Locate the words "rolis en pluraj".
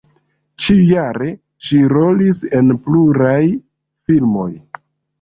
1.93-3.39